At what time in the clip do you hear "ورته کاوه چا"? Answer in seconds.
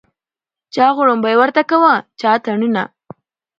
1.37-2.29